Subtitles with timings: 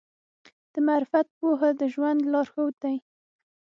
[0.73, 2.95] د معرفت پوهه د ژوند لارښود دی.